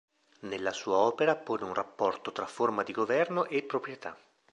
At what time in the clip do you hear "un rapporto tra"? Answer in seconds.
1.63-2.47